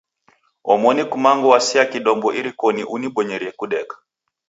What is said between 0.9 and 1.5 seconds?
kumangu